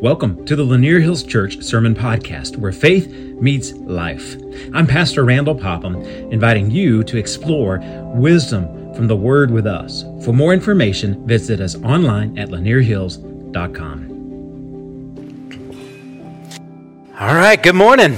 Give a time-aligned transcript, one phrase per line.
[0.00, 4.34] Welcome to the Lanier Hills Church Sermon Podcast, where faith meets life.
[4.72, 5.96] I'm Pastor Randall Popham,
[6.32, 7.80] inviting you to explore
[8.14, 10.04] wisdom from the Word with us.
[10.24, 14.06] For more information, visit us online at lanierhills.com.
[17.20, 18.16] All right, good morning.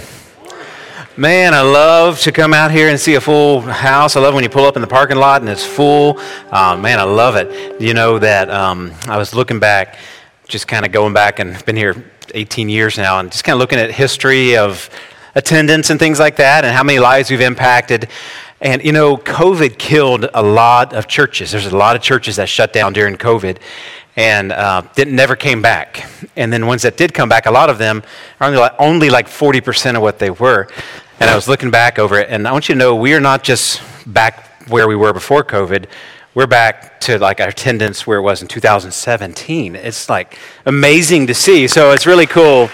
[1.16, 4.14] Man, I love to come out here and see a full house.
[4.14, 6.20] I love when you pull up in the parking lot and it's full.
[6.52, 7.80] Uh, man, I love it.
[7.80, 9.98] You know that um, I was looking back
[10.52, 12.04] just kind of going back and been here
[12.34, 14.90] 18 years now and just kind of looking at history of
[15.34, 18.08] attendance and things like that and how many lives we've impacted.
[18.60, 21.52] And you know, COVID killed a lot of churches.
[21.52, 23.56] There's a lot of churches that shut down during COVID
[24.14, 26.06] and uh, didn't never came back.
[26.36, 28.02] And then ones that did come back, a lot of them
[28.38, 30.68] are only like, only like 40% of what they were.
[31.18, 33.20] And I was looking back over it, and I want you to know we are
[33.20, 35.86] not just back where we were before COVID
[36.34, 39.76] we're back to like our attendance where it was in 2017.
[39.76, 41.68] It's like amazing to see.
[41.68, 42.70] So it's really cool.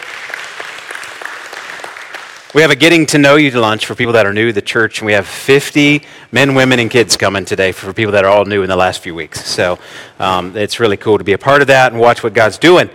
[2.54, 4.62] We have a getting to know you lunch for people that are new to the
[4.62, 8.30] church, and we have 50 men, women, and kids coming today for people that are
[8.30, 9.44] all new in the last few weeks.
[9.44, 9.78] So
[10.18, 12.88] um, it's really cool to be a part of that and watch what God's doing.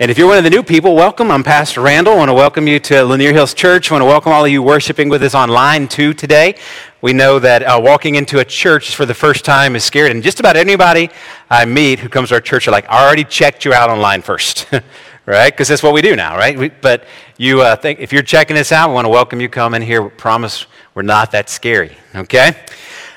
[0.00, 1.30] And if you're one of the new people, welcome.
[1.30, 2.14] I'm Pastor Randall.
[2.14, 3.92] I want to welcome you to Lanier Hills Church.
[3.92, 6.56] I want to welcome all of you worshiping with us online too today.
[7.00, 10.10] We know that uh, walking into a church for the first time is scary.
[10.10, 11.10] And just about anybody
[11.48, 14.20] I meet who comes to our church are like, I already checked you out online
[14.20, 14.66] first,
[15.26, 15.52] right?
[15.52, 16.58] Because that's what we do now, right?
[16.58, 17.04] We, but
[17.38, 19.48] you uh, think, if you're checking us out, we want to welcome you.
[19.48, 20.02] Come in here.
[20.02, 22.56] We promise we're not that scary, okay?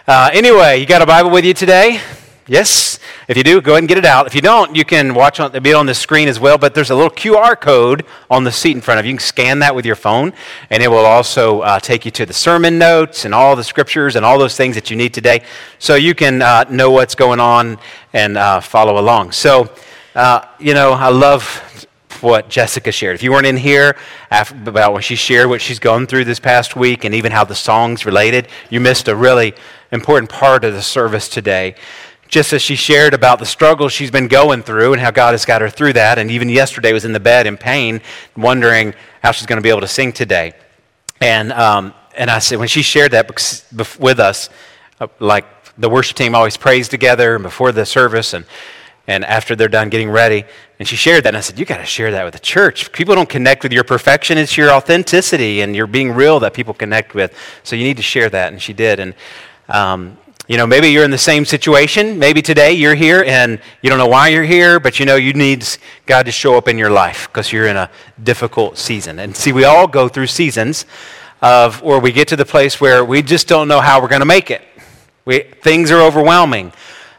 [0.07, 2.01] Uh, anyway, you got a Bible with you today?
[2.49, 2.99] Yes?
[3.27, 4.25] If you do, go ahead and get it out.
[4.25, 6.91] If you don't, you can watch on, be on the screen as well, but there's
[6.91, 9.11] a little QR code on the seat in front of you.
[9.11, 10.31] You can scan that with your phone,
[10.69, 14.15] and it will also uh, take you to the sermon notes and all the scriptures
[14.15, 15.43] and all those things that you need today
[15.77, 17.77] so you can uh, know what's going on
[18.13, 19.33] and uh, follow along.
[19.33, 19.69] So,
[20.15, 21.43] uh, you know, I love
[22.21, 23.15] what Jessica shared.
[23.15, 23.97] If you weren't in here
[24.31, 27.43] after, about when she shared what she's gone through this past week and even how
[27.43, 29.53] the songs related, you missed a really
[29.91, 31.75] important part of the service today
[32.27, 35.45] just as she shared about the struggle she's been going through and how God has
[35.45, 36.17] got her through that.
[36.17, 38.01] And even yesterday was in the bed in pain,
[38.35, 38.93] wondering
[39.23, 40.53] how she's going to be able to sing today.
[41.21, 43.29] And, um, and I said, when she shared that
[43.99, 44.49] with us,
[44.99, 45.45] uh, like
[45.77, 48.45] the worship team always prays together before the service and,
[49.07, 50.43] and after they're done getting ready.
[50.79, 51.29] And she shared that.
[51.29, 52.91] And I said, You got to share that with the church.
[52.91, 56.73] People don't connect with your perfection, it's your authenticity and your being real that people
[56.73, 57.33] connect with.
[57.63, 58.51] So you need to share that.
[58.51, 58.99] And she did.
[58.99, 59.15] And
[59.69, 62.17] um, you know, maybe you're in the same situation.
[62.17, 65.33] Maybe today you're here and you don't know why you're here, but you know you
[65.33, 65.67] need
[66.05, 67.89] God to show up in your life because you're in a
[68.23, 69.19] difficult season.
[69.19, 70.85] And see, we all go through seasons
[71.41, 74.21] of where we get to the place where we just don't know how we're going
[74.21, 74.61] to make it.
[75.25, 76.71] We, things are overwhelming.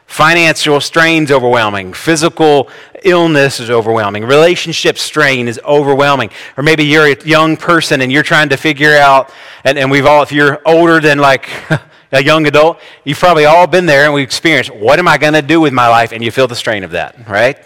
[0.06, 1.92] Financial strain's overwhelming.
[1.92, 2.70] Physical
[3.04, 4.24] illness is overwhelming.
[4.24, 6.30] Relationship strain is overwhelming.
[6.56, 9.30] Or maybe you're a young person and you're trying to figure out,
[9.64, 11.50] and, and we've all, if you're older than like
[12.12, 15.34] a young adult, you've probably all been there and we've experienced what am I going
[15.34, 16.12] to do with my life?
[16.12, 17.58] And you feel the strain of that, right?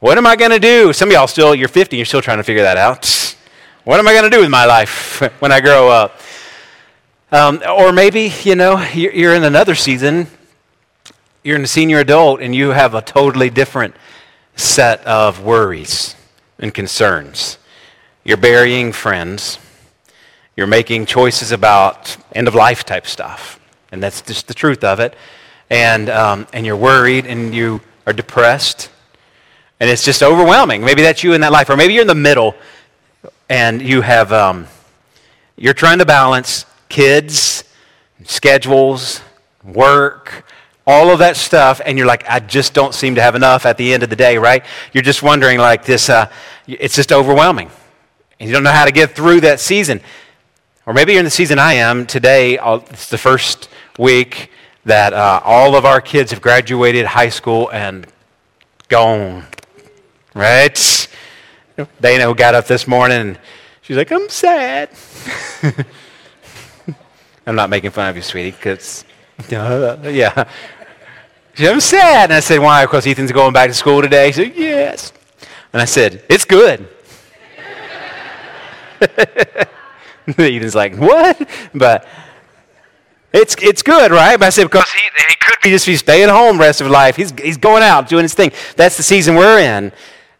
[0.00, 0.92] What am I going to do?
[0.92, 3.18] Some of y'all still, you're 50, you're still trying to figure that out.
[3.84, 6.20] What am I going to do with my life when I grow up?
[7.32, 10.28] Um, or maybe, you know, you're in another season,
[11.42, 13.96] you're in a senior adult, and you have a totally different
[14.54, 16.14] set of worries
[16.60, 17.58] and concerns.
[18.22, 19.58] You're burying friends,
[20.56, 23.58] you're making choices about end of life type stuff
[23.92, 25.14] and that's just the truth of it.
[25.70, 28.90] And, um, and you're worried and you are depressed,
[29.78, 30.84] and it's just overwhelming.
[30.84, 32.54] Maybe that's you in that life, or maybe you're in the middle
[33.48, 34.66] and you have, um,
[35.56, 37.64] you're trying to balance kids,
[38.24, 39.20] schedules,
[39.64, 40.44] work,
[40.86, 43.76] all of that stuff, and you're like, I just don't seem to have enough at
[43.76, 44.64] the end of the day, right?
[44.92, 46.28] You're just wondering, like, this, uh,
[46.66, 47.70] it's just overwhelming.
[48.40, 50.00] And you don't know how to get through that season.
[50.84, 52.06] Or maybe you're in the season I am.
[52.06, 54.50] Today, it's the first week
[54.84, 58.06] that uh, all of our kids have graduated high school and
[58.88, 59.44] gone.
[60.34, 61.08] Right?
[62.00, 63.38] Dana got up this morning and
[63.82, 64.90] she's like, I'm sad.
[67.46, 69.04] I'm not making fun of you, sweetie, because,
[69.52, 70.48] uh, yeah.
[71.54, 72.24] She said, I'm sad.
[72.24, 72.84] And I said, Why?
[72.84, 74.28] Because Ethan's going back to school today.
[74.28, 75.12] She said, Yes.
[75.72, 76.88] And I said, It's good.
[80.26, 81.48] Ethan's like, What?
[81.74, 82.06] But
[83.32, 84.38] it's, it's good, right?
[84.38, 86.86] But I said, because he, he could be just be staying home the rest of
[86.86, 87.16] his life.
[87.16, 88.52] He's, he's going out, doing his thing.
[88.76, 89.92] That's the season we're in.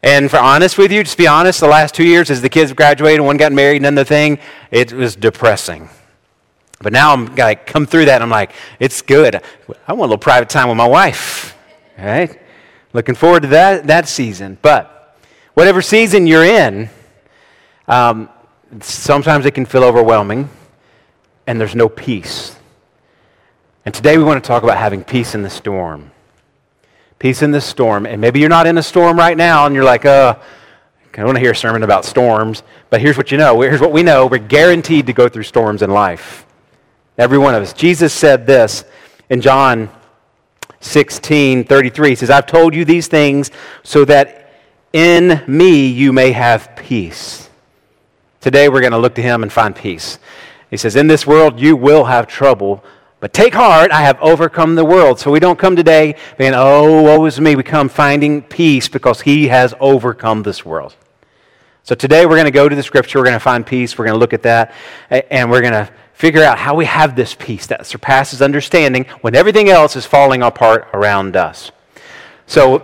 [0.03, 2.73] And for honest with you, just be honest, the last two years as the kids
[2.73, 4.39] graduated, one got married, the thing,
[4.71, 5.89] it was depressing.
[6.81, 9.37] But now I'm like, come through that, and I'm like, it's good.
[9.87, 11.57] I want a little private time with my wife,
[11.97, 12.41] right?
[12.93, 14.59] Looking forward to that, that season.
[14.61, 14.93] But
[15.55, 16.89] Whatever season you're in,
[17.87, 18.31] um,
[18.81, 20.49] sometimes it can feel overwhelming
[21.47, 22.57] and there's no peace.
[23.85, 26.13] And today we want to talk about having peace in the storm.
[27.19, 28.07] Peace in the storm.
[28.07, 31.27] And maybe you're not in a storm right now and you're like, uh, I don't
[31.27, 32.63] want to hear a sermon about storms.
[32.91, 33.61] But here's what you know.
[33.61, 34.27] Here's what we know.
[34.27, 36.47] We're guaranteed to go through storms in life.
[37.19, 37.73] Every one of us.
[37.73, 38.85] Jesus said this
[39.29, 39.91] in John
[40.81, 42.09] 16 33.
[42.09, 43.51] He says, I've told you these things
[43.83, 44.53] so that
[44.93, 47.51] in me you may have peace.
[48.41, 50.19] Today we're going to look to him and find peace.
[50.71, 52.83] He says, In this world you will have trouble,
[53.23, 55.21] but take heart, I have overcome the world.
[55.21, 57.55] So we don't come today being, oh, woe is me.
[57.55, 60.97] We come finding peace because he has overcome this world.
[61.85, 64.07] So today we're going to go to the scripture, we're going to find peace, we're
[64.07, 64.75] going to look at that,
[65.09, 69.37] and we're going to figure out how we have this peace that surpasses understanding when
[69.37, 71.71] everything else is falling apart around us.
[72.49, 72.81] So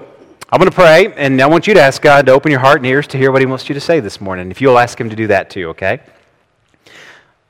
[0.51, 2.77] I'm going to pray, and I want you to ask God to open your heart
[2.77, 4.53] and ears to hear what He wants you to say this morning.
[4.53, 5.99] If you'll ask Him to do that too, okay?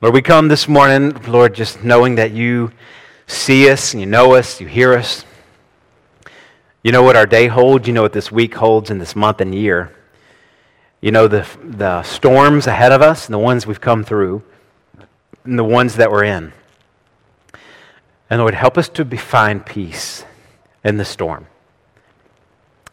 [0.01, 2.71] Lord, we come this morning, Lord, just knowing that you
[3.27, 5.25] see us and you know us, you hear us.
[6.83, 9.41] You know what our day holds, you know what this week holds, and this month
[9.41, 9.93] and year.
[11.01, 14.41] You know the, the storms ahead of us and the ones we've come through
[15.43, 16.53] and the ones that we're in.
[18.29, 20.23] And Lord, help us to find peace
[20.81, 21.45] in the storm.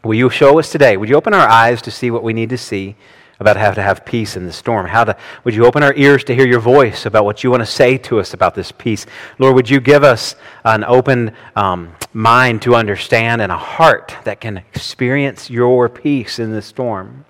[0.03, 0.97] Will you show us today?
[0.97, 2.97] Would you open our eyes to see what we need to see
[3.39, 4.85] about how to have peace in the storm?
[4.85, 7.61] How to, would you open our ears to hear your voice about what you want
[7.61, 9.05] to say to us about this peace?
[9.39, 14.41] Lord, would you give us an open um, mind to understand and a heart that
[14.41, 17.25] can experience your peace in the storm?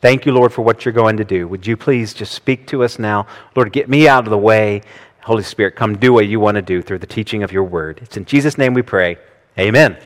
[0.00, 1.48] Thank you, Lord, for what you're going to do.
[1.48, 3.26] Would you please just speak to us now?
[3.54, 4.82] Lord, get me out of the way.
[5.22, 7.98] Holy Spirit, come do what you want to do through the teaching of your word.
[8.02, 9.18] It's in Jesus' name we pray.
[9.58, 9.96] Amen.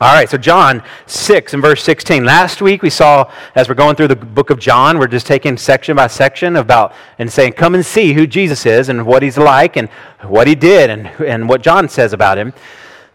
[0.00, 2.24] All right, so John 6 and verse 16.
[2.24, 5.56] Last week we saw, as we're going through the book of John, we're just taking
[5.56, 9.38] section by section about and saying, come and see who Jesus is and what he's
[9.38, 9.88] like and
[10.22, 12.52] what he did and, and what John says about him.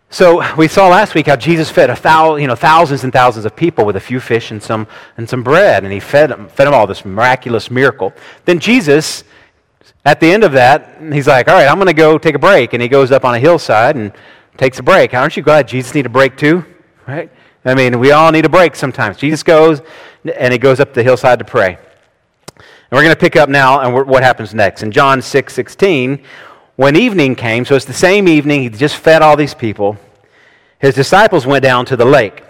[0.10, 3.46] So we saw last week how Jesus fed a thou, you know, thousands and thousands
[3.46, 4.88] of people with a few fish and some,
[5.18, 8.14] and some bread, and he fed them, fed them all this miraculous miracle.
[8.46, 9.26] Then Jesus,
[10.06, 12.40] at the end of that, he's like, all right, I'm going to go take a
[12.40, 12.72] break.
[12.72, 14.14] And he goes up on a hillside and
[14.58, 15.14] takes a break.
[15.14, 16.66] Aren't you glad Jesus need a break too?
[17.10, 17.32] Right?
[17.66, 19.18] I mean, we all need a break sometimes.
[19.18, 19.82] Jesus goes
[20.38, 21.78] and he goes up the hillside to pray.
[22.56, 24.84] And we're going to pick up now and what happens next.
[24.84, 26.24] In John 6 16,
[26.76, 29.98] when evening came, so it's the same evening, he just fed all these people,
[30.78, 32.44] his disciples went down to the lake,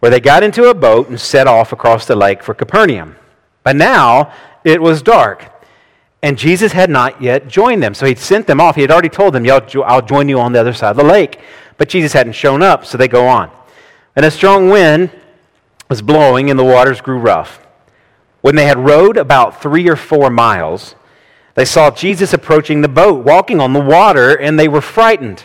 [0.00, 3.16] where they got into a boat and set off across the lake for Capernaum.
[3.62, 4.32] But now
[4.64, 5.52] it was dark
[6.22, 7.94] and Jesus had not yet joined them.
[7.94, 8.76] So he'd sent them off.
[8.76, 9.44] He had already told them,
[9.84, 11.40] I'll join you on the other side of the lake.
[11.78, 13.50] But Jesus hadn't shown up, so they go on.
[14.14, 15.10] And a strong wind
[15.88, 17.66] was blowing, and the waters grew rough.
[18.40, 20.94] When they had rowed about three or four miles,
[21.54, 25.44] they saw Jesus approaching the boat, walking on the water, and they were frightened.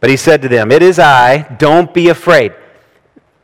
[0.00, 2.52] But he said to them, It is I, don't be afraid.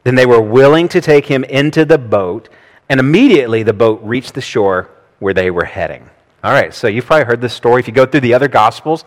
[0.05, 2.49] Then they were willing to take him into the boat,
[2.89, 6.09] and immediately the boat reached the shore where they were heading.
[6.43, 7.81] All right, so you've probably heard this story.
[7.81, 9.05] If you go through the other Gospels,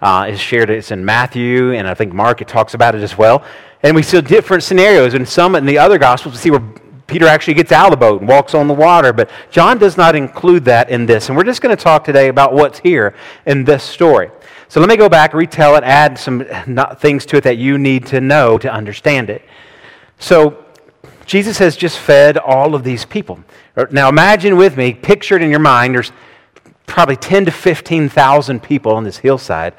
[0.00, 3.18] uh, it's shared, it's in Matthew, and I think Mark, it talks about it as
[3.18, 3.44] well.
[3.86, 5.14] And we see different scenarios.
[5.14, 6.62] In some in the other Gospels, we see where
[7.06, 9.96] Peter actually gets out of the boat and walks on the water, but John does
[9.96, 11.28] not include that in this.
[11.28, 13.14] And we're just going to talk today about what's here
[13.46, 14.30] in this story.
[14.66, 16.44] So let me go back, retell it, add some
[16.96, 19.42] things to it that you need to know to understand it.
[20.18, 20.64] So
[21.24, 23.38] Jesus has just fed all of these people.
[23.92, 26.10] Now imagine with me, pictured in your mind, there's
[26.86, 29.74] probably 10 to 15,000 people on this hillside.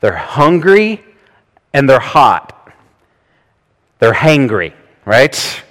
[0.00, 1.02] They're hungry
[1.72, 2.58] and they're hot.
[4.00, 4.72] They're hangry,
[5.04, 5.62] right?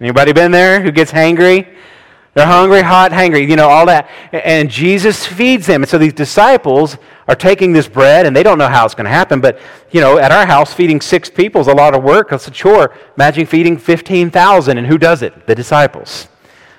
[0.00, 1.66] Anybody been there who gets hangry?
[2.34, 4.08] They're hungry, hot, hangry, you know, all that.
[4.32, 5.82] And Jesus feeds them.
[5.82, 9.06] And so these disciples are taking this bread, and they don't know how it's going
[9.06, 9.40] to happen.
[9.40, 9.58] But,
[9.90, 12.30] you know, at our house, feeding six people is a lot of work.
[12.32, 12.94] It's a chore.
[13.16, 15.46] Imagine feeding 15,000, and who does it?
[15.46, 16.28] The disciples.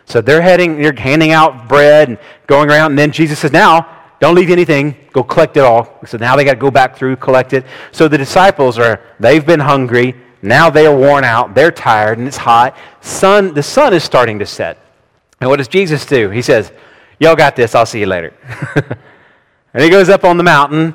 [0.05, 2.93] So they're heading, they're handing out bread and going around.
[2.93, 4.95] And then Jesus says, Now, don't leave anything.
[5.13, 5.99] Go collect it all.
[6.05, 7.65] So now they got to go back through, collect it.
[7.91, 10.15] So the disciples are, they've been hungry.
[10.41, 11.53] Now they are worn out.
[11.53, 12.77] They're tired and it's hot.
[13.01, 14.77] Sun, the sun is starting to set.
[15.41, 16.29] And what does Jesus do?
[16.29, 16.71] He says,
[17.19, 17.75] Y'all got this.
[17.75, 18.33] I'll see you later.
[19.73, 20.93] and he goes up on the mountain.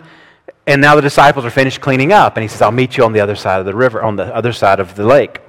[0.66, 2.36] And now the disciples are finished cleaning up.
[2.36, 4.34] And he says, I'll meet you on the other side of the river, on the
[4.34, 5.40] other side of the lake.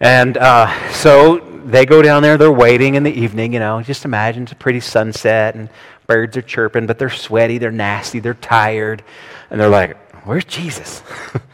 [0.00, 4.04] And uh, so they go down there, they're waiting in the evening, you know, just
[4.04, 5.68] imagine it's a pretty sunset and
[6.06, 9.02] birds are chirping, but they're sweaty, they're nasty, they're tired.
[9.50, 11.02] And they're like, Where's Jesus?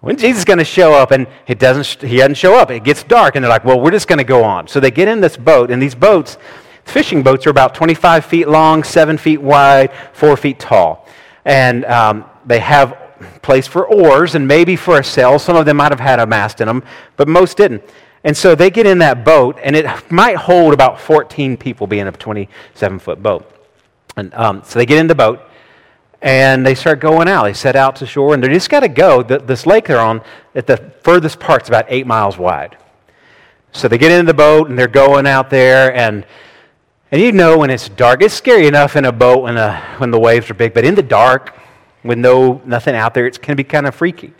[0.00, 1.10] When Jesus going to show up?
[1.10, 2.70] And it doesn't, he doesn't show up.
[2.70, 4.66] It gets dark, and they're like, well, we're just going to go on.
[4.66, 6.38] So they get in this boat, and these boats,
[6.84, 11.06] fishing boats, are about 25 feet long, 7 feet wide, 4 feet tall.
[11.44, 12.96] And um, they have
[13.42, 15.38] place for oars and maybe for a sail.
[15.38, 16.82] Some of them might have had a mast in them,
[17.16, 17.82] but most didn't.
[18.24, 22.06] And so they get in that boat, and it might hold about 14 people being
[22.06, 23.50] a 27 foot boat.
[24.16, 25.40] And um, so they get in the boat,
[26.22, 27.44] and they start going out.
[27.44, 29.22] They set out to shore, and they just got to go.
[29.22, 30.22] The, this lake they're on,
[30.54, 32.76] at the furthest part's about eight miles wide.
[33.72, 36.26] So they get in the boat, and they're going out there, and
[37.12, 40.12] and you know when it's dark, it's scary enough in a boat when, uh, when
[40.12, 41.58] the waves are big, but in the dark,
[42.04, 44.32] with no nothing out there, it's going to be kind of freaky.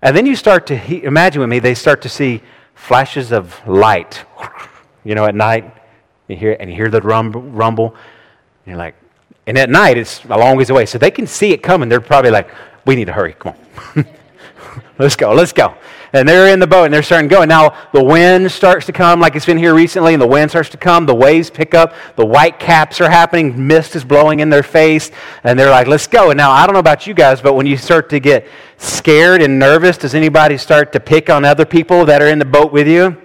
[0.00, 2.40] And then you start to imagine with me, they start to see
[2.74, 4.24] flashes of light,
[5.04, 5.74] you know, at night.
[6.28, 7.88] You hear and you hear the rumble, rumble.
[7.88, 8.94] And you're like,
[9.48, 11.88] and at night it's a long ways away, so they can see it coming.
[11.88, 12.48] They're probably like,
[12.84, 13.32] "We need to hurry.
[13.32, 13.54] Come
[13.96, 14.06] on,
[14.98, 15.74] let's go, let's go."
[16.12, 17.42] And they're in the boat and they're starting to go.
[17.42, 20.50] And now the wind starts to come, like it's been here recently, and the wind
[20.50, 21.04] starts to come.
[21.04, 21.94] The waves pick up.
[22.16, 23.66] The white caps are happening.
[23.66, 25.10] Mist is blowing in their face.
[25.44, 26.30] And they're like, let's go.
[26.30, 28.46] And now, I don't know about you guys, but when you start to get
[28.78, 32.46] scared and nervous, does anybody start to pick on other people that are in the
[32.46, 33.16] boat with you?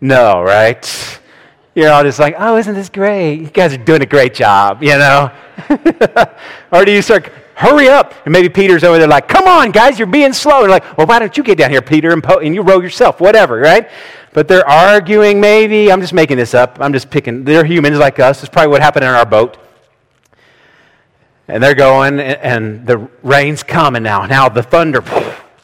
[0.00, 1.20] No, right?
[1.78, 3.40] You're all just like, oh, isn't this great?
[3.40, 5.30] You guys are doing a great job, you know?
[6.72, 8.14] or do you start hurry up.
[8.24, 10.62] And maybe Peter's over there like, come on, guys, you're being slow.
[10.62, 12.80] And like, well, why don't you get down here, Peter, and, po- and you row
[12.80, 13.90] yourself, whatever, right?
[14.32, 15.90] But they're arguing, maybe.
[15.90, 16.78] I'm just making this up.
[16.80, 17.44] I'm just picking.
[17.44, 18.42] They're humans like us.
[18.42, 19.56] It's probably what happened in our boat.
[21.48, 24.26] And they're going, and the rain's coming now.
[24.26, 25.02] Now the thunder,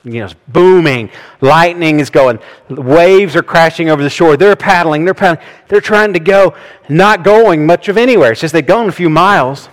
[0.05, 1.11] you know, booming.
[1.41, 2.39] Lightning is going.
[2.69, 4.37] Waves are crashing over the shore.
[4.37, 5.05] They're paddling.
[5.05, 5.45] They're paddling.
[5.69, 6.55] They're trying to go,
[6.89, 8.33] not going much of anywhere.
[8.33, 9.69] It's just they've gone a few miles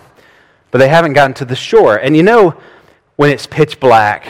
[0.72, 1.98] but they haven't gotten to the shore.
[1.98, 2.60] And you know,
[3.14, 4.26] when it's pitch black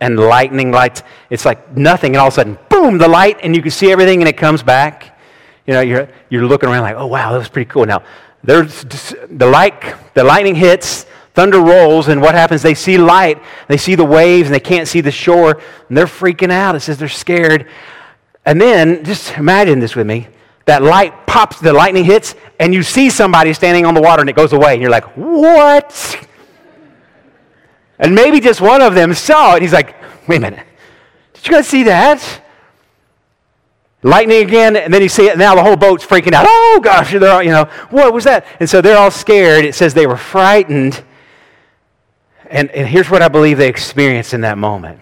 [0.00, 3.56] and lightning lights, it's like nothing, and all of a sudden, boom, the light, and
[3.56, 5.18] you can see everything, and it comes back.
[5.66, 7.86] You know, you're, you're looking around like, oh, wow, that was pretty cool.
[7.86, 8.02] Now,
[8.42, 8.82] there's
[9.30, 12.62] the, light, the lightning hits, thunder rolls, and what happens?
[12.62, 16.06] They see light, they see the waves, and they can't see the shore, and they're
[16.06, 16.74] freaking out.
[16.74, 17.68] It says they're scared.
[18.46, 20.28] And then, just imagine this with me
[20.66, 24.30] that light pops, the lightning hits, and you see somebody standing on the water and
[24.30, 24.72] it goes away.
[24.72, 26.26] And you're like, what?
[27.98, 29.62] And maybe just one of them saw it.
[29.62, 29.94] He's like,
[30.26, 30.66] wait a minute.
[31.34, 32.42] Did you guys see that?
[34.02, 36.44] Lightning again, and then you see it, now the whole boat's freaking out.
[36.46, 38.46] Oh gosh, they're all, you know, what was that?
[38.60, 39.64] And so they're all scared.
[39.64, 41.02] It says they were frightened.
[42.50, 45.00] And, and here's what I believe they experienced in that moment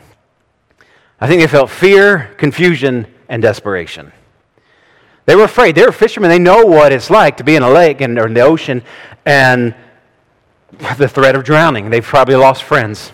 [1.21, 4.13] I think they felt fear, confusion, and desperation.
[5.25, 5.77] They were afraid.
[5.77, 6.31] They were fishermen.
[6.31, 8.83] They know what it's like to be in a lake and, or in the ocean
[9.25, 9.73] and
[10.99, 11.91] the threat of drowning.
[11.91, 13.13] They've probably lost friends.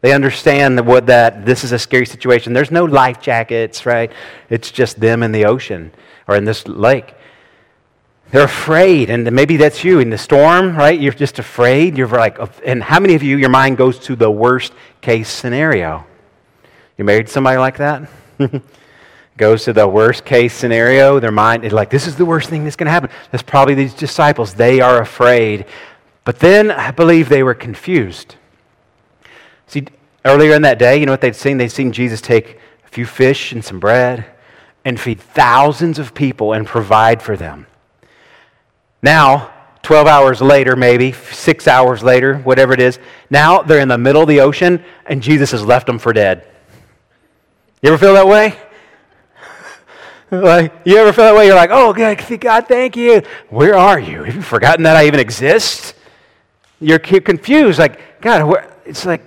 [0.00, 2.54] They understand what, that this is a scary situation.
[2.54, 4.10] There's no life jackets, right?
[4.48, 5.92] It's just them in the ocean
[6.26, 7.14] or in this lake.
[8.30, 10.98] They're afraid, and maybe that's you in the storm, right?
[10.98, 11.98] You're just afraid.
[11.98, 16.06] You're like, and how many of you, your mind goes to the worst case scenario?
[16.96, 18.08] You married somebody like that?
[19.36, 21.18] goes to the worst case scenario.
[21.18, 23.10] Their mind is like, this is the worst thing that's going to happen.
[23.32, 24.54] That's probably these disciples.
[24.54, 25.66] They are afraid.
[26.24, 28.36] But then I believe they were confused.
[29.66, 29.86] See,
[30.24, 31.56] earlier in that day, you know what they'd seen?
[31.56, 34.26] They'd seen Jesus take a few fish and some bread
[34.84, 37.66] and feed thousands of people and provide for them.
[39.02, 39.52] Now,
[39.82, 42.98] 12 hours later, maybe, six hours later, whatever it is,
[43.30, 46.46] now they're in the middle of the ocean and Jesus has left them for dead.
[47.82, 48.58] You ever feel that way?
[50.30, 51.46] like, you ever feel that way?
[51.46, 53.22] You're like, oh, God, thank you.
[53.48, 54.22] Where are you?
[54.22, 55.94] Have you forgotten that I even exist?
[56.78, 57.78] You're confused.
[57.78, 58.70] Like, God, where?
[58.84, 59.22] it's like,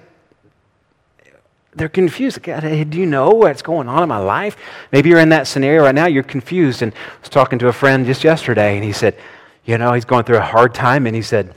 [1.75, 2.41] they're confused.
[2.43, 4.55] God, hey, do you know what's going on in my life?
[4.91, 6.05] Maybe you're in that scenario right now.
[6.05, 6.83] You're confused.
[6.83, 9.17] And I was talking to a friend just yesterday, and he said,
[9.65, 11.55] you know, he's going through a hard time, and he said,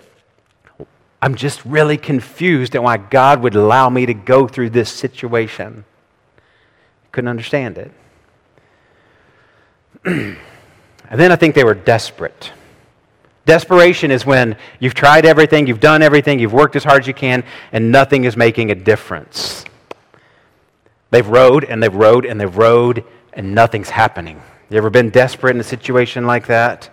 [1.20, 5.84] I'm just really confused at why God would allow me to go through this situation.
[7.10, 7.90] Couldn't understand it.
[10.04, 10.36] and
[11.10, 12.52] then I think they were desperate.
[13.44, 17.14] Desperation is when you've tried everything, you've done everything, you've worked as hard as you
[17.14, 19.64] can, and nothing is making a difference.
[21.10, 24.42] They've rowed and they've rowed and they've rowed, and nothing's happening.
[24.68, 26.90] You ever been desperate in a situation like that?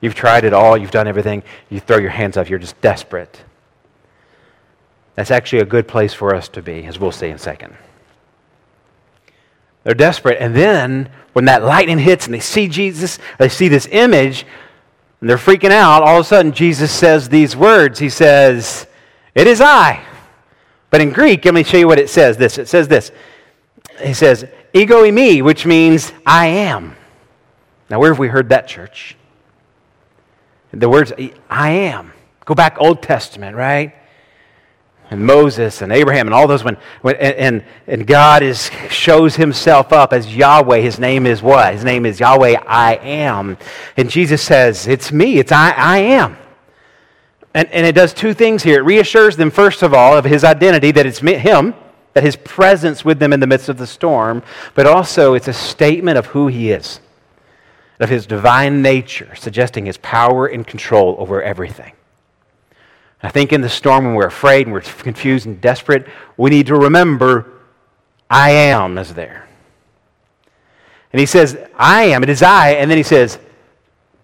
[0.00, 3.42] You've tried it all, you've done everything, you throw your hands up, you're just desperate.
[5.14, 7.74] That's actually a good place for us to be, as we'll see in a second.
[9.84, 10.38] They're desperate.
[10.40, 14.44] And then when that lightning hits and they see Jesus, they see this image,
[15.20, 17.98] and they're freaking out, all of a sudden Jesus says these words.
[17.98, 18.86] He says,
[19.34, 20.04] It is I.
[20.90, 22.36] But in Greek, let me show you what it says.
[22.36, 23.12] This it says this.
[24.02, 26.96] He says ego eimi, which means I am.
[27.88, 29.16] Now, where have we heard that, church?
[30.72, 31.12] The words
[31.48, 32.12] I am.
[32.44, 33.94] Go back Old Testament, right?
[35.10, 39.92] and Moses and Abraham and all those when, when and, and God is shows himself
[39.92, 40.80] up as Yahweh.
[40.80, 41.72] His name is what?
[41.72, 43.56] His name is Yahweh I am.
[43.96, 46.36] And Jesus says, It's me, it's I, I am.
[47.54, 48.80] And, and it does two things here.
[48.80, 51.74] It reassures them, first of all, of his identity, that it's him,
[52.12, 54.42] that his presence with them in the midst of the storm,
[54.74, 57.00] but also it's a statement of who he is,
[57.98, 61.92] of his divine nature, suggesting his power and control over everything.
[63.22, 66.66] I think in the storm when we're afraid and we're confused and desperate, we need
[66.66, 67.50] to remember
[68.28, 69.48] I am is there.
[71.12, 72.70] And he says, I am, it is I.
[72.70, 73.38] And then he says,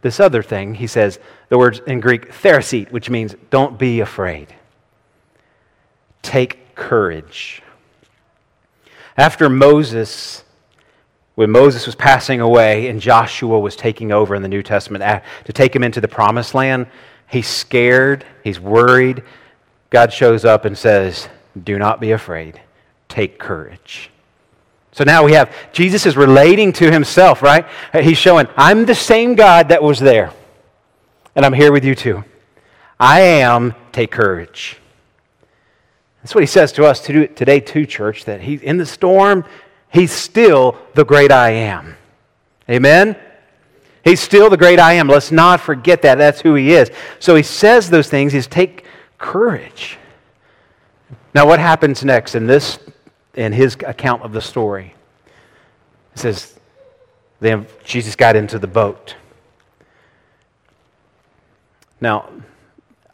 [0.02, 4.54] this other thing, he says, the words in Greek, tharseite, which means don't be afraid.
[6.22, 7.62] Take courage.
[9.16, 10.44] After Moses,
[11.34, 15.20] when Moses was passing away and Joshua was taking over in the New Testament uh,
[15.44, 16.86] to take him into the promised land,
[17.32, 19.22] He's scared, he's worried.
[19.88, 21.30] God shows up and says,
[21.64, 22.60] Do not be afraid,
[23.08, 24.10] take courage.
[24.92, 27.66] So now we have Jesus is relating to himself, right?
[27.94, 30.30] He's showing, I'm the same God that was there,
[31.34, 32.22] and I'm here with you too.
[33.00, 34.78] I am, take courage.
[36.22, 39.46] That's what he says to us today, too, church, that he's in the storm,
[39.92, 41.96] he's still the great I am.
[42.68, 43.16] Amen?
[44.04, 45.06] He's still the great I am.
[45.08, 46.16] Let's not forget that.
[46.16, 46.90] That's who he is.
[47.20, 48.32] So he says those things.
[48.32, 48.84] He's take
[49.18, 49.98] courage.
[51.34, 52.78] Now, what happens next in this,
[53.34, 54.94] in his account of the story?
[56.14, 56.58] It says,
[57.40, 59.16] then Jesus got into the boat.
[62.00, 62.28] Now,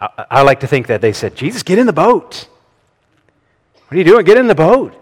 [0.00, 2.48] I, I like to think that they said, Jesus, get in the boat.
[3.86, 4.24] What are you doing?
[4.24, 4.94] Get in the boat.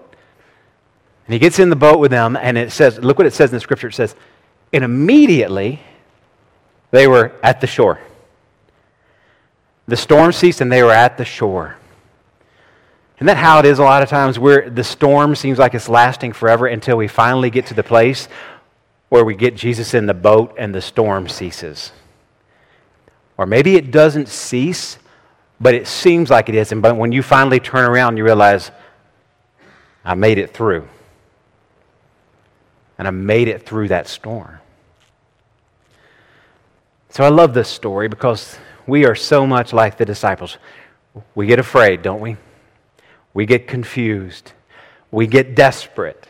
[1.26, 3.50] And he gets in the boat with them, and it says, look what it says
[3.50, 3.88] in the scripture.
[3.88, 4.14] It says,
[4.72, 5.80] and immediately
[6.92, 7.98] they were at the shore.
[9.88, 11.76] The storm ceased and they were at the shore.
[13.16, 15.88] Isn't that how it is a lot of times where the storm seems like it's
[15.88, 18.28] lasting forever until we finally get to the place
[19.08, 21.92] where we get Jesus in the boat and the storm ceases?
[23.38, 24.98] Or maybe it doesn't cease,
[25.60, 26.72] but it seems like it is.
[26.72, 28.70] And but when you finally turn around, you realize,
[30.04, 30.88] I made it through.
[32.98, 34.58] And I made it through that storm.
[37.10, 40.58] So I love this story because we are so much like the disciples.
[41.34, 42.36] We get afraid, don't we?
[43.32, 44.52] We get confused.
[45.10, 46.26] We get desperate.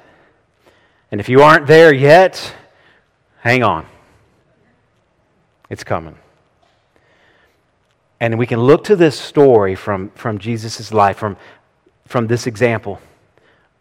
[1.10, 2.54] And if you aren't there yet,
[3.40, 3.86] hang on.
[5.70, 6.16] It's coming.
[8.20, 11.36] And we can look to this story from, from Jesus' life, from,
[12.06, 13.00] from this example,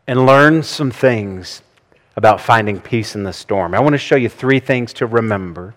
[0.07, 1.61] and learn some things
[2.15, 3.73] about finding peace in the storm.
[3.73, 5.75] I want to show you three things to remember.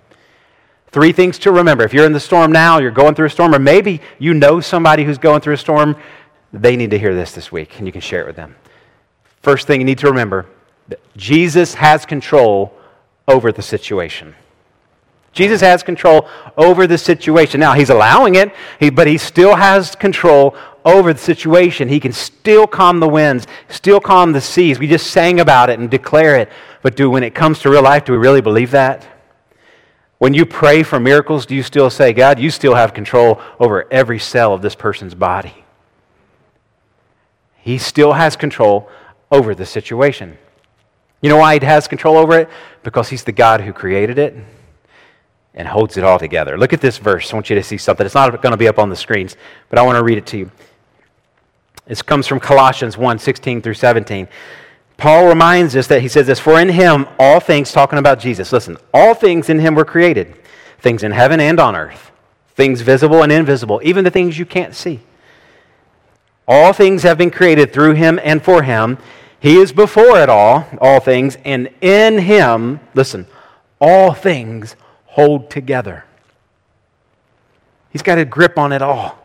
[0.90, 1.85] Three things to remember.
[1.85, 4.61] If you're in the storm now, you're going through a storm, or maybe you know
[4.61, 5.96] somebody who's going through a storm,
[6.53, 8.57] they need to hear this this week, and you can share it with them.
[9.42, 10.46] First thing you need to remember
[11.16, 12.74] Jesus has control
[13.27, 14.35] over the situation.
[15.32, 17.60] Jesus has control over the situation.
[17.60, 18.52] Now, he's allowing it,
[18.94, 21.88] but he still has control over the situation.
[21.88, 24.78] He can still calm the winds, still calm the seas.
[24.78, 26.50] We just sang about it and declare it.
[26.82, 29.06] But do when it comes to real life, do we really believe that?
[30.16, 33.86] When you pray for miracles, do you still say, God, you still have control over
[33.92, 35.64] every cell of this person's body?
[37.58, 38.88] He still has control
[39.30, 40.38] over the situation.
[41.20, 42.48] You know why he has control over it?
[42.82, 44.36] Because he's the God who created it
[45.54, 46.56] and holds it all together.
[46.56, 47.32] Look at this verse.
[47.32, 48.04] I want you to see something.
[48.06, 49.37] It's not going to be up on the screens,
[49.68, 50.50] but I want to read it to you.
[51.87, 54.28] This comes from Colossians 1 16 through 17.
[54.98, 58.52] Paul reminds us that he says this For in him all things, talking about Jesus,
[58.52, 60.34] listen, all things in him were created
[60.80, 62.12] things in heaven and on earth,
[62.54, 65.00] things visible and invisible, even the things you can't see.
[66.46, 68.98] All things have been created through him and for him.
[69.40, 73.26] He is before it all, all things, and in him, listen,
[73.80, 74.76] all things
[75.18, 76.04] hold together.
[77.90, 79.18] He's got a grip on it all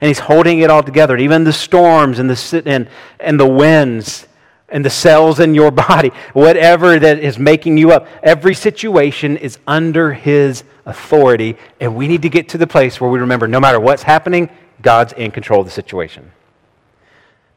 [0.00, 1.16] and he's holding it all together.
[1.16, 4.28] Even the storms and the, and, and the winds
[4.68, 9.58] and the cells in your body, whatever that is making you up, every situation is
[9.66, 11.56] under his authority.
[11.80, 14.50] And we need to get to the place where we remember no matter what's happening,
[14.82, 16.30] God's in control of the situation.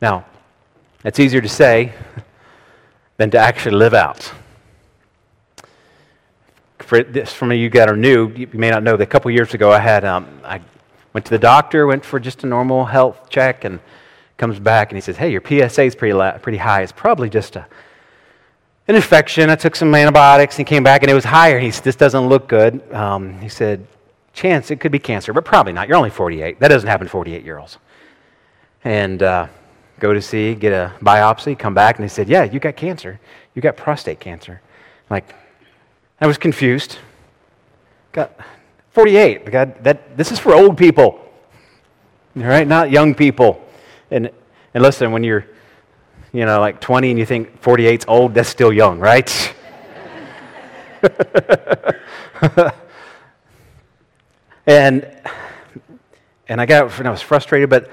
[0.01, 0.25] Now,
[1.03, 1.93] that's easier to say
[3.17, 4.33] than to actually live out.
[6.83, 9.53] For this, from you that are new, you may not know that a couple years
[9.53, 10.61] ago I had um, I
[11.13, 13.79] Went to the doctor, went for just a normal health check, and
[14.37, 16.81] comes back and he says, Hey, your PSA is pretty, la- pretty high.
[16.81, 17.67] It's probably just a,
[18.87, 19.51] an infection.
[19.51, 21.59] I took some antibiotics and came back and it was higher.
[21.59, 22.81] He said, This doesn't look good.
[22.91, 23.85] Um, he said,
[24.33, 25.87] Chance, it could be cancer, but probably not.
[25.87, 26.59] You're only 48.
[26.59, 27.77] That doesn't happen to 48 year olds.
[28.83, 29.47] And uh,
[29.99, 33.19] go to see, get a biopsy, come back, and they said, Yeah, you got cancer.
[33.53, 34.61] You got prostate cancer.
[35.11, 35.35] Like,
[36.23, 36.97] I was confused.
[38.13, 38.39] Got
[38.91, 39.51] 48.
[39.51, 41.19] God, that, this is for old people,
[42.37, 42.65] all right?
[42.65, 43.61] Not young people.
[44.09, 44.31] And,
[44.73, 45.45] and listen, when you're,
[46.31, 49.53] you know, like 20 and you think 48's old, that's still young, right?
[54.65, 55.05] and,
[56.47, 57.89] and I got, and I was frustrated, but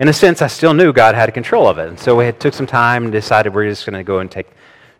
[0.00, 1.88] in a sense, I still knew God had control of it.
[1.88, 4.30] And so we had, took some time and decided we're just going to go and
[4.30, 4.48] take,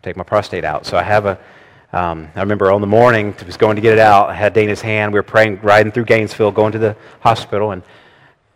[0.01, 0.87] take my prostate out.
[0.87, 1.37] So I have a,
[1.95, 4.29] um, I remember on the morning, I was going to get it out.
[4.29, 5.13] I had Dana's hand.
[5.13, 7.83] We were praying, riding through Gainesville, going to the hospital, and,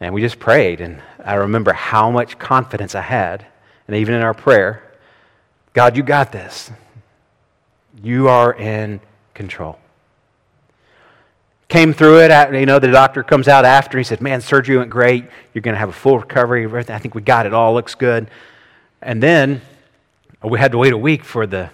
[0.01, 0.81] and we just prayed.
[0.81, 3.45] And I remember how much confidence I had.
[3.87, 4.83] And even in our prayer,
[5.71, 6.69] God, you got this.
[8.03, 8.99] You are in
[9.33, 9.79] control.
[11.69, 12.53] Came through it.
[12.53, 13.97] You know, the doctor comes out after.
[13.97, 15.29] He said, Man, surgery went great.
[15.53, 16.65] You're going to have a full recovery.
[16.65, 17.73] I think we got it all.
[17.73, 18.29] Looks good.
[19.01, 19.61] And then
[20.43, 21.69] we had to wait a week for the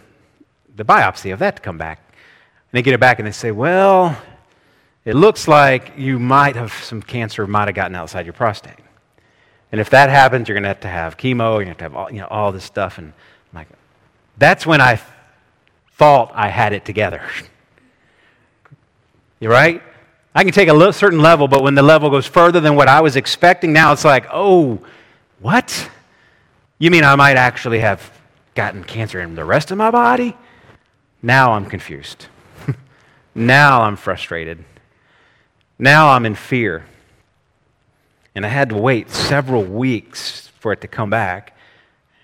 [0.75, 1.99] the biopsy of that to come back.
[2.07, 4.17] And they get it back and they say, well,
[5.05, 8.73] it looks like you might have some cancer might have gotten outside your prostate.
[9.71, 11.77] And if that happens, you're going to have to have chemo, you're going to have
[11.77, 12.97] to have all, you know, all this stuff.
[12.97, 13.13] And
[13.53, 13.67] I'm like,
[14.37, 14.99] that's when I
[15.93, 17.21] thought I had it together.
[19.39, 19.81] you right?
[20.33, 22.87] I can take a little, certain level, but when the level goes further than what
[22.87, 24.79] I was expecting, now it's like, oh,
[25.39, 25.89] what?
[26.77, 28.11] You mean I might actually have
[28.53, 30.35] gotten cancer in the rest of my body?
[31.21, 32.27] Now I'm confused.
[33.35, 34.63] now I'm frustrated.
[35.77, 36.85] Now I'm in fear.
[38.33, 41.55] And I had to wait several weeks for it to come back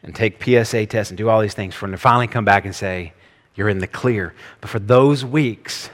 [0.04, 2.66] and take PSA tests and do all these things for it to finally come back
[2.66, 3.14] and say,
[3.56, 4.34] You're in the clear.
[4.60, 5.90] But for those weeks,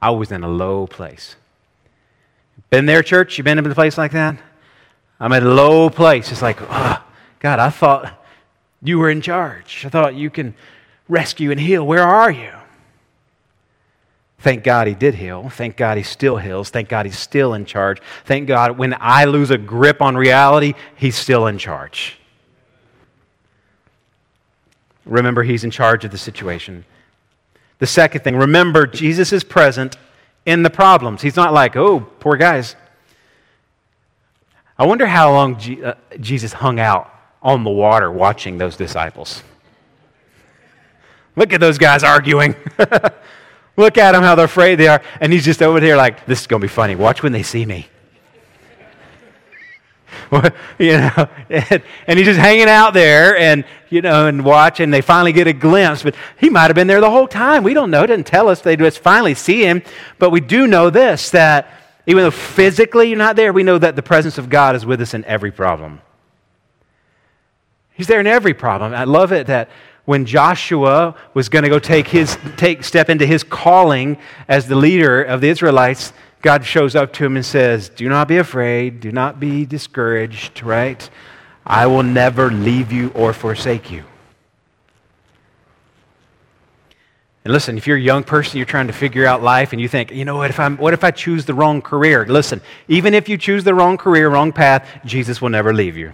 [0.00, 1.36] I was in a low place.
[2.70, 3.36] Been there, church?
[3.36, 4.36] You been in a place like that?
[5.18, 6.30] I'm at a low place.
[6.30, 7.04] It's like, oh,
[7.40, 8.24] God, I thought
[8.80, 9.82] you were in charge.
[9.84, 10.54] I thought you can
[11.10, 11.86] rescue and heal.
[11.86, 12.52] Where are you?
[14.38, 15.50] Thank God he did heal.
[15.50, 16.70] Thank God he still heals.
[16.70, 18.00] Thank God he's still in charge.
[18.24, 22.16] Thank God when I lose a grip on reality, he's still in charge.
[25.04, 26.84] Remember, he's in charge of the situation.
[27.80, 29.96] The second thing, remember, Jesus is present
[30.46, 31.20] in the problems.
[31.20, 32.76] He's not like, oh, poor guys.
[34.78, 39.42] I wonder how long uh, Jesus hung out on the water watching those disciples.
[41.36, 42.54] Look at those guys arguing.
[43.76, 45.02] Look at them, how they're afraid they are.
[45.20, 46.96] And he's just over here like, this is going to be funny.
[46.96, 47.88] Watch when they see me.
[50.78, 54.92] you know, and, and, he's just hanging out there and, you know, and watch, and
[54.92, 56.02] they finally get a glimpse.
[56.02, 57.62] But he might have been there the whole time.
[57.62, 58.04] We don't know.
[58.04, 58.60] It doesn't tell us.
[58.60, 59.82] They just finally see him.
[60.18, 61.72] But we do know this that
[62.06, 65.00] even though physically you're not there, we know that the presence of God is with
[65.00, 66.00] us in every problem.
[67.92, 68.94] He's there in every problem.
[68.94, 69.68] I love it that
[70.10, 74.18] when Joshua was going to go take his take step into his calling
[74.48, 78.26] as the leader of the Israelites, God shows up to him and says, "Do not
[78.26, 81.08] be afraid, do not be discouraged, right?
[81.64, 84.02] I will never leave you or forsake you."
[87.44, 89.86] And listen, if you're a young person, you're trying to figure out life, and you
[89.86, 92.26] think, you know what, if, I'm, what if I choose the wrong career?
[92.26, 96.12] Listen, even if you choose the wrong career, wrong path, Jesus will never leave you.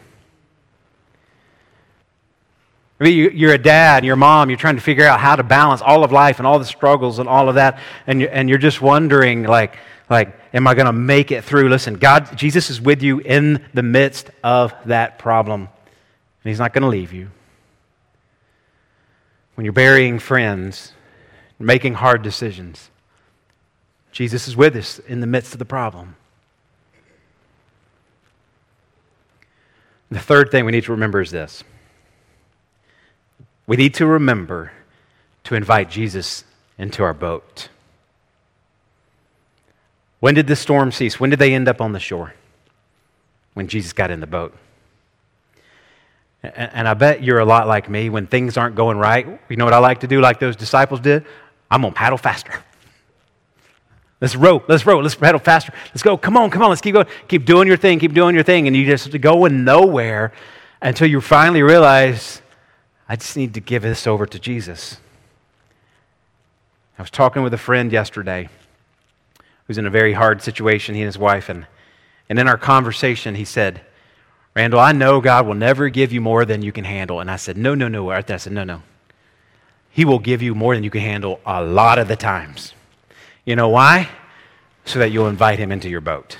[2.98, 5.82] Maybe you're a dad, you're a mom, you're trying to figure out how to balance
[5.82, 9.42] all of life and all the struggles and all of that, and you're just wondering,
[9.42, 9.76] like,
[10.08, 11.68] like, am I going to make it through?
[11.68, 16.72] Listen, God, Jesus is with you in the midst of that problem, and He's not
[16.72, 17.30] going to leave you.
[19.56, 20.92] When you're burying friends,
[21.58, 22.88] making hard decisions,
[24.12, 26.16] Jesus is with us in the midst of the problem.
[30.10, 31.64] The third thing we need to remember is this.
[33.66, 34.72] We need to remember
[35.44, 36.44] to invite Jesus
[36.78, 37.68] into our boat.
[40.20, 41.20] When did the storm cease?
[41.20, 42.34] When did they end up on the shore?
[43.54, 44.54] When Jesus got in the boat.
[46.42, 48.08] And I bet you're a lot like me.
[48.08, 51.00] When things aren't going right, you know what I like to do, like those disciples
[51.00, 51.24] did?
[51.70, 52.52] I'm going to paddle faster.
[54.20, 55.72] Let's row, let's row, let's paddle faster.
[55.88, 56.16] Let's go.
[56.16, 57.06] Come on, come on, let's keep going.
[57.28, 58.66] Keep doing your thing, keep doing your thing.
[58.66, 60.32] And you just go in nowhere
[60.80, 62.40] until you finally realize
[63.08, 64.98] I just need to give this over to Jesus.
[66.98, 68.48] I was talking with a friend yesterday
[69.66, 71.66] who's in a very hard situation, he and his wife, and,
[72.28, 73.80] and in our conversation, he said,
[74.54, 77.20] Randall, I know God will never give you more than you can handle.
[77.20, 78.10] And I said, No, no, no.
[78.10, 78.82] I said, No, no.
[79.90, 82.72] He will give you more than you can handle a lot of the times.
[83.44, 84.08] You know why?
[84.86, 86.38] So that you'll invite him into your boat.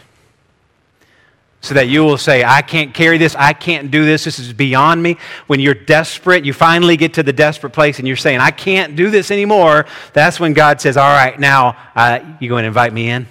[1.62, 4.52] So that you will say, I can't carry this, I can't do this, this is
[4.52, 5.16] beyond me.
[5.46, 8.94] When you're desperate, you finally get to the desperate place and you're saying, I can't
[8.94, 9.86] do this anymore.
[10.12, 13.26] That's when God says, All right, now uh, you going to invite me in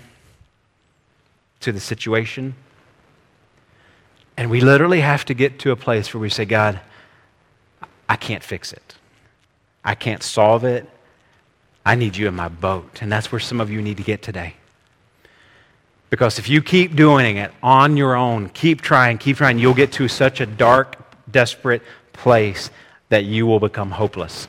[1.62, 2.56] to the situation?
[4.38, 6.82] And we literally have to get to a place where we say, God,
[8.10, 8.96] I can't fix it.
[9.84, 10.90] I can't solve it.
[11.86, 13.02] I need you in my boat.
[13.02, 14.56] And that's where some of you need to get today.
[16.16, 19.92] Because if you keep doing it on your own, keep trying, keep trying, you'll get
[19.92, 20.96] to such a dark,
[21.30, 21.82] desperate
[22.14, 22.72] place
[23.10, 24.48] that you will become hopeless.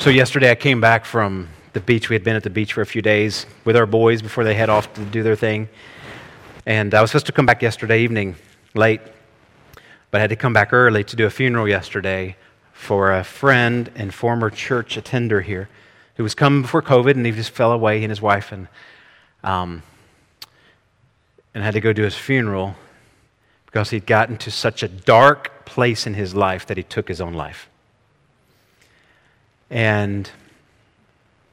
[0.00, 2.08] So, yesterday I came back from the beach.
[2.08, 4.54] We had been at the beach for a few days with our boys before they
[4.54, 5.68] head off to do their thing.
[6.66, 8.34] And I was supposed to come back yesterday evening
[8.74, 9.00] late
[10.10, 12.36] but I had to come back early to do a funeral yesterday
[12.72, 15.68] for a friend and former church attender here
[16.16, 18.68] who was coming before COVID and he just fell away, he and his wife, and,
[19.42, 19.82] um,
[21.54, 22.76] and had to go do his funeral
[23.66, 27.20] because he'd gotten to such a dark place in his life that he took his
[27.20, 27.68] own life.
[29.70, 30.30] And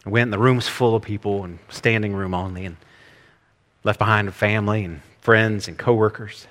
[0.06, 2.78] I went, and the room's full of people, and standing room only, and
[3.84, 6.47] left behind a family and friends and coworkers.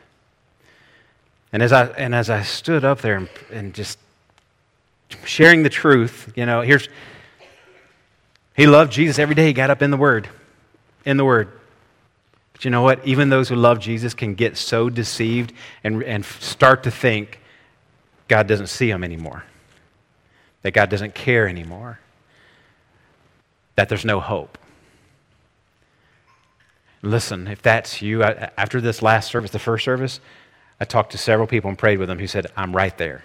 [1.53, 3.99] And as I, and as I stood up there and, and just
[5.25, 6.89] sharing the truth, you know, here's,
[8.61, 9.47] he loved Jesus every day.
[9.47, 10.29] He got up in the Word,
[11.07, 11.49] in the Word.
[12.53, 13.07] But you know what?
[13.07, 17.41] Even those who love Jesus can get so deceived and, and start to think
[18.29, 19.45] God doesn't see them anymore,
[20.61, 22.01] that God doesn't care anymore,
[23.77, 24.59] that there's no hope.
[27.01, 30.21] Listen, if that's you, after this last service, the first service,
[30.79, 33.25] I talked to several people and prayed with them who said, I'm right there.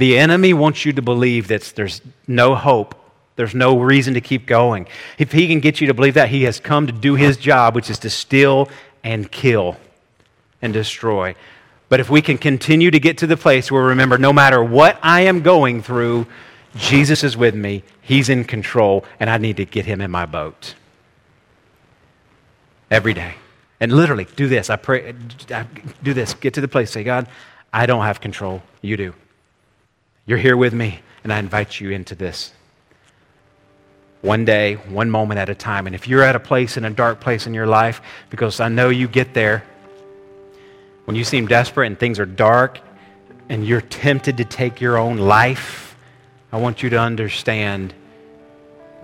[0.00, 2.94] The enemy wants you to believe that there's no hope,
[3.36, 4.88] there's no reason to keep going.
[5.18, 7.74] If he can get you to believe that, he has come to do his job,
[7.74, 8.70] which is to steal
[9.04, 9.76] and kill
[10.62, 11.34] and destroy.
[11.90, 14.98] But if we can continue to get to the place where remember, no matter what
[15.02, 16.26] I am going through,
[16.76, 20.24] Jesus is with me, He's in control, and I need to get Him in my
[20.24, 20.76] boat
[22.90, 23.34] every day.
[23.80, 24.70] And literally, do this.
[24.70, 25.14] I pray,
[26.02, 26.32] do this.
[26.32, 26.90] Get to the place.
[26.90, 27.26] Say, God,
[27.70, 28.62] I don't have control.
[28.80, 29.14] You do.
[30.26, 32.52] You're here with me, and I invite you into this.
[34.22, 35.86] One day, one moment at a time.
[35.86, 38.68] And if you're at a place, in a dark place in your life, because I
[38.68, 39.64] know you get there,
[41.06, 42.80] when you seem desperate and things are dark,
[43.48, 45.96] and you're tempted to take your own life,
[46.52, 47.94] I want you to understand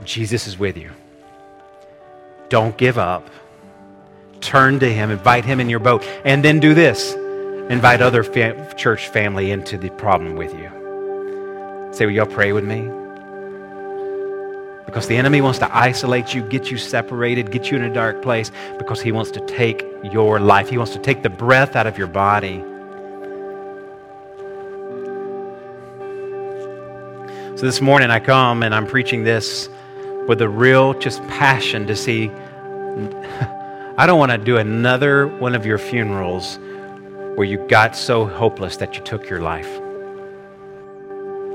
[0.05, 0.91] Jesus is with you.
[2.49, 3.29] Don't give up.
[4.41, 7.15] Turn to Him, invite Him in your boat, and then do this
[7.69, 10.76] invite other fa- church family into the problem with you.
[11.97, 12.83] Say, Will y'all pray with me?
[14.85, 18.21] Because the enemy wants to isolate you, get you separated, get you in a dark
[18.21, 19.83] place, because he wants to take
[20.13, 20.69] your life.
[20.69, 22.63] He wants to take the breath out of your body.
[27.57, 29.71] So this morning I come and I'm preaching this
[30.29, 32.29] with a real just passion to see
[33.97, 36.59] I don't want to do another one of your funerals
[37.37, 39.86] where you got so hopeless that you took your life.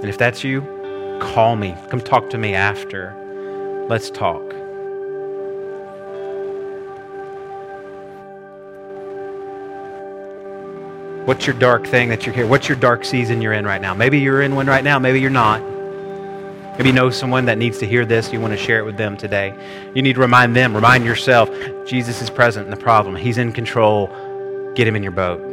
[0.02, 0.62] And if that's you,
[1.22, 1.76] call me.
[1.90, 3.16] Come talk to me after.
[3.88, 4.42] Let's talk.
[11.28, 12.48] What's your dark thing that you're here?
[12.48, 13.94] What's your dark season you're in right now?
[13.94, 15.62] Maybe you're in one right now, maybe you're not.
[16.78, 18.34] Maybe you know someone that needs to hear this.
[18.34, 19.54] You want to share it with them today.
[19.94, 21.50] You need to remind them, remind yourself
[21.86, 23.16] Jesus is present in the problem.
[23.16, 24.08] He's in control.
[24.74, 25.51] Get him in your boat.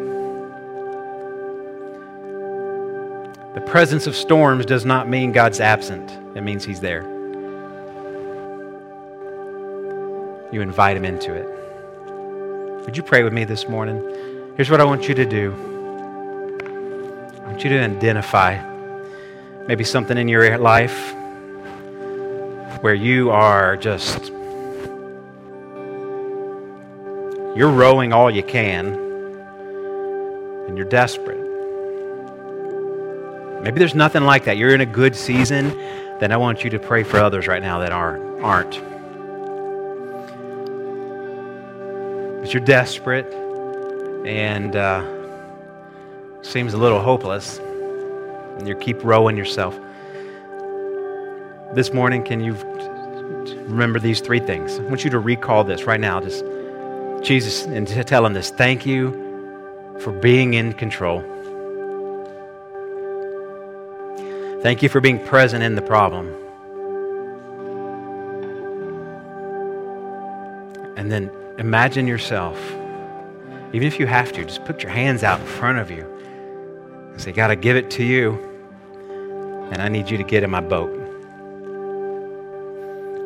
[3.68, 7.02] Presence of storms does not mean God's absent, it means He's there.
[10.50, 11.46] You invite Him into it.
[12.86, 14.02] Would you pray with me this morning?
[14.56, 15.52] Here's what I want you to do
[16.62, 18.58] I want you to identify
[19.66, 21.14] maybe something in your life
[22.82, 24.32] where you are just
[27.56, 28.94] you're rowing all you can
[30.68, 31.47] and you're desperate
[33.62, 35.68] maybe there's nothing like that you're in a good season
[36.20, 38.80] then i want you to pray for others right now that are, aren't
[42.40, 43.26] but you're desperate
[44.26, 45.02] and uh,
[46.42, 49.78] seems a little hopeless and you keep rowing yourself.
[51.74, 52.54] This morning, can you
[53.68, 54.78] remember these three things.
[54.78, 56.20] I want you to recall this right now.
[56.20, 56.44] Just
[57.22, 58.50] Jesus, and tell him this.
[58.50, 59.12] Thank you
[60.00, 61.22] for being in control.
[64.62, 66.34] Thank you for being present in the problem.
[70.96, 72.58] And then imagine yourself,
[73.72, 76.04] even if you have to, just put your hands out in front of you
[77.12, 78.32] and say, God, I give it to you,
[79.70, 80.90] and I need you to get in my boat.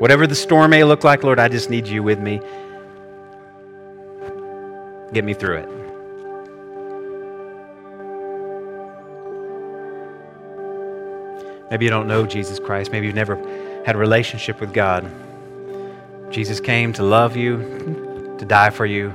[0.00, 2.40] Whatever the storm may look like, Lord, I just need you with me.
[5.14, 5.81] Get me through it.
[11.72, 12.92] Maybe you don't know Jesus Christ.
[12.92, 13.34] Maybe you've never
[13.86, 15.10] had a relationship with God.
[16.30, 19.08] Jesus came to love you, to die for you,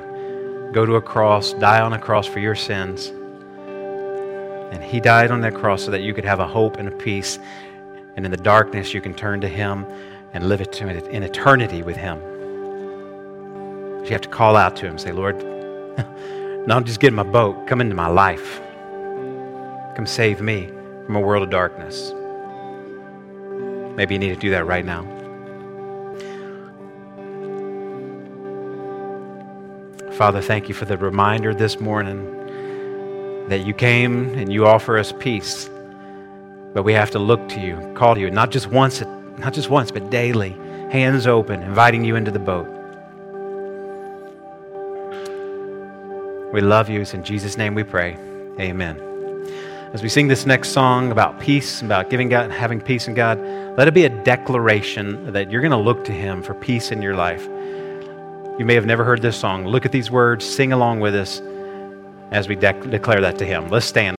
[0.74, 3.14] go to a cross, die on a cross for your sins.
[4.74, 6.92] And He died on that cross so that you could have a hope and a
[6.92, 7.38] peace.
[8.16, 9.86] And in the darkness, you can turn to Him
[10.34, 12.20] and live it in eternity with Him.
[14.04, 15.36] You have to call out to Him, say, Lord,
[16.68, 18.60] not just get in my boat, come into my life.
[19.96, 20.72] Come save me
[21.06, 22.14] from a world of darkness.
[23.98, 25.02] Maybe you need to do that right now.
[30.14, 32.36] Father, thank you for the reminder this morning
[33.50, 35.70] that you came and you offer us peace.
[36.74, 39.02] But we have to look to you, call to you, not just once,
[39.40, 40.52] not just once, but daily,
[40.92, 42.68] hands open, inviting you into the boat.
[46.54, 47.02] We love you.
[47.02, 48.16] It's in Jesus' name we pray.
[48.60, 49.00] Amen.
[49.94, 53.38] As we sing this next song about peace, about giving God, having peace in God,
[53.78, 57.00] let it be a declaration that you're going to look to Him for peace in
[57.02, 57.46] your life.
[58.58, 59.68] You may have never heard this song.
[59.68, 61.44] Look at these words, sing along with us
[62.32, 63.70] as we de- declare that to Him.
[63.70, 64.16] Let's stand.